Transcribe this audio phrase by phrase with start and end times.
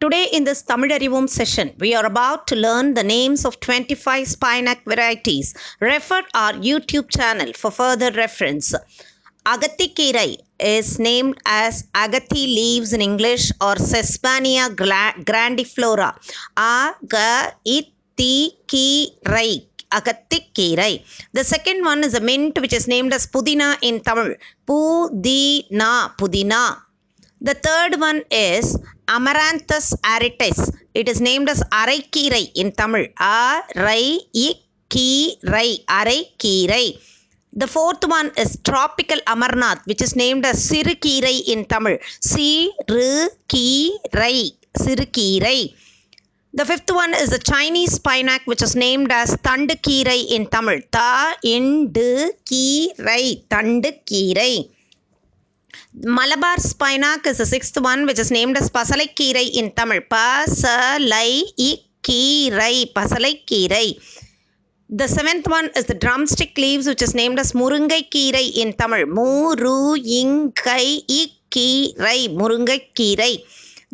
[0.00, 4.28] Today, in this Tamil Arivum session, we are about to learn the names of 25
[4.28, 5.54] spinac varieties.
[5.80, 8.72] Refer our YouTube channel for further reference.
[9.44, 16.14] Agathikirai is named as agathi leaves in English or Sesbania gra- grandiflora.
[16.56, 17.90] Agathikirai.
[19.90, 21.02] Agathikirai.
[21.32, 24.36] The second one is a mint which is named as Pudina in Tamil.
[24.64, 26.14] Pudina.
[26.16, 26.82] Pudina.
[27.40, 30.72] The third one is Amaranthus aritis.
[30.92, 33.06] It is named as Araikirai in Tamil.
[33.16, 34.56] Araikirai.
[35.86, 36.98] Araikirai.
[37.52, 41.98] The fourth one is Tropical Amarnath, which is named as Sirukirai in Tamil.
[42.20, 43.30] Sirukirai.
[44.76, 45.74] Sirukirai.
[46.54, 50.80] The fifth one is the Chinese spinac, which is named as Tandukirai in Tamil.
[56.16, 60.16] Malabar spinach is sixth one which is named as pasalaikeerai in Tamil ப
[60.60, 60.72] ச
[61.12, 61.30] லை
[61.68, 61.70] இ
[62.08, 63.86] கீரை pasalaikeerai
[64.90, 69.30] the seventh one is the drumstick leaves which is named as murungaikeerai in Tamil மூ
[69.62, 69.78] ரு
[70.20, 70.84] இங்கை
[71.20, 71.22] இ
[71.56, 73.32] கீரை murungaikeerai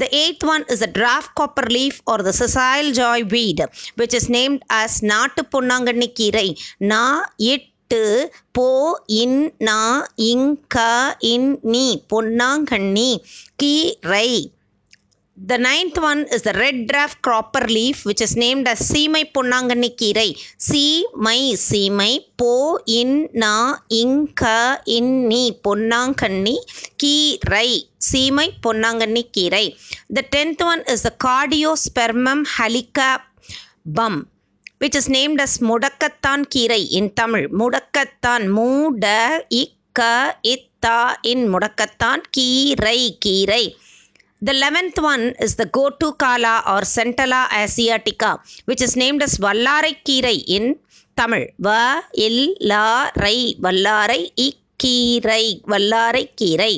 [0.00, 3.58] The eighth one is a draft copper leaf or the sessile joy weed,
[3.96, 6.48] which is named as Natu Ponnanganni Kirai.
[6.90, 7.00] Na
[7.50, 7.64] it
[8.56, 8.68] போ
[9.22, 9.82] இன் நா
[10.30, 10.78] இங் க
[11.34, 13.10] இன் நீ பொன்னாங்கண்ணி
[13.62, 14.28] கீரை
[15.36, 19.96] The ninth one is the red draft cropper leaf, which is named as Seemai Ponnanganni
[19.96, 20.36] Kirai.
[20.58, 26.54] Seemai, Seemai, Po, In, Na, Inka, Inni, Ponnanganni,
[26.96, 27.88] Kirai.
[27.98, 29.74] Seemai Ponnanganni Kirai.
[30.10, 34.26] The tenth one is the Cardiospermum halicabum,
[34.82, 37.44] which is named as Mudakattan Kirai in Tamil.
[37.60, 39.18] Mudakattan, Muda,
[39.62, 43.66] Ikka, Itta in Mudakattan, Kirai, Kirai.
[44.40, 49.94] The eleventh one is the Gotu Kala or Centella asiatica, which is named as Vallarai
[50.04, 50.76] Kirai in
[51.16, 51.46] Tamil.
[51.60, 56.74] Va il la rai Vallarai Ikkirai Vallarai Kirai.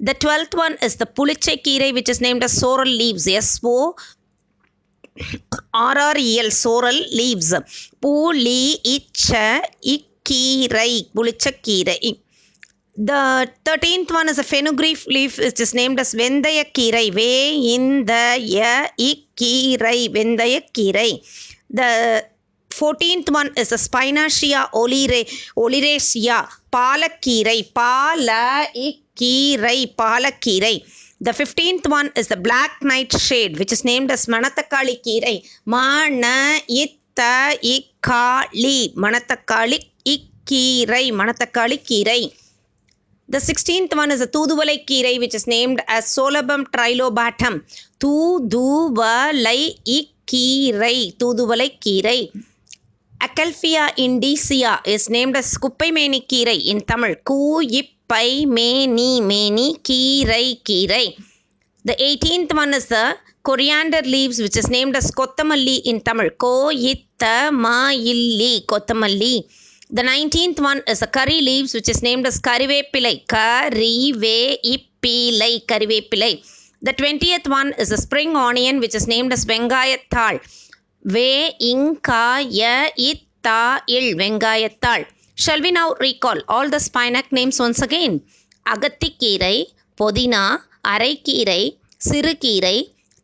[0.00, 3.28] The twelfth one is the Pulichai Kirai, which is named as Sorrel Leaves.
[3.28, 3.94] S O
[5.96, 7.50] RREL sorrel leaves.
[8.02, 8.62] Puli
[8.96, 9.46] icha
[9.94, 11.98] ikkirai புளிச்சக்கீரை
[12.96, 13.22] The
[13.66, 17.32] thirteenth one is a fenugreek leaf, which is named as வெந்தயக்கீரை வே
[17.76, 18.12] இந்த
[18.56, 18.60] ய
[19.10, 21.10] இக்கீரை வெந்தயக்கீரை
[21.80, 21.90] The
[22.70, 25.22] fourteenth one is a spinacia olire
[25.64, 26.38] oleracea
[26.76, 28.28] பாலக்கீரை பால
[28.88, 30.74] இக்கீரை பாலக்கீரை
[31.26, 35.36] The fifteenth one is the black nightshade, which is named as Manatakali Kirai.
[35.64, 38.92] Mana itta ikali.
[38.94, 41.06] Manatakali ikkirai.
[41.20, 42.22] Manatakali Kirai.
[43.26, 47.54] The sixteenth one is a Tuduvalai Kirai, which is named as Solabum trilobatum.
[47.98, 49.62] Tuduvalai
[49.98, 51.16] ikkirai.
[51.16, 52.20] Tuduvalai Kirai.
[53.22, 57.14] Acalypha indica is named as Kuppaimeni Kirai in Tamil.
[57.24, 57.62] Ku
[58.08, 61.16] ippai meni meni kirai kirai.
[61.84, 66.30] The 18th one is the coriander leaves, which is named as Kottamalli in Tamil.
[66.30, 69.44] Ko itta ma illi Kottamalli.
[69.90, 73.26] The 19th one is the curry leaves, which is named as Karivepilai.
[73.26, 76.42] Karive ippilai Karivepilai.
[76.82, 80.40] The 20th one is the spring onion, which is named as Vengayathal.
[81.14, 82.60] வே இங்காய
[83.10, 85.04] இத்தா இல் வெங்காயத்தாள்
[85.38, 88.12] Shall we now recall all the spinach names once again?
[88.66, 89.56] அகத்திக்கீரை
[89.98, 90.42] புதினா
[90.88, 91.62] அரைக்கீரை
[92.00, 92.76] சிறுகீரை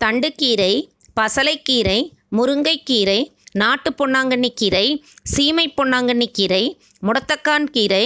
[0.00, 0.72] தண்டுக்கீரை
[1.16, 1.98] பசலைக்கீரை
[2.36, 3.20] முருங்கைக்கீரை
[3.52, 4.86] நாட்டு பொன்னாங்கண்ணி கீரை
[5.32, 6.64] சீமை பொன்னாங்கண்ணி கீரை
[7.02, 8.04] முடத்தக்கான் கீரை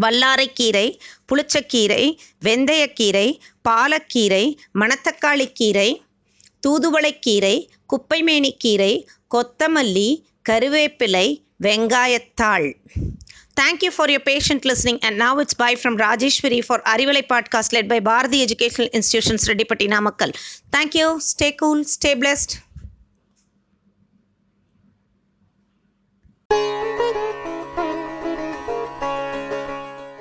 [0.00, 0.86] வல்லாரைக்கீரை
[1.28, 2.04] புளிச்சக்கீரை
[2.42, 3.26] வெந்தயக்கீரை
[3.68, 4.44] பாலக்கீரை
[4.80, 5.90] மணத்தக்காளிக்கீரை
[6.62, 7.56] தூதுவளைக்கீரை
[7.92, 8.92] குப்பைமேனிக்கீரை
[9.30, 10.08] கொத்தமல்லி
[10.48, 11.26] கருவேப்பிலை
[11.67, 12.69] வெங்காயத்தாள்
[13.59, 14.97] Thank you for your patient listening.
[15.05, 19.87] And now it's bye from Rajeshwari for Arivalai podcast led by Bharati Educational Institutions, Redipati
[19.93, 20.31] Namakkal.
[20.71, 21.07] Thank you.
[21.19, 21.83] Stay cool.
[21.83, 22.51] Stay blessed.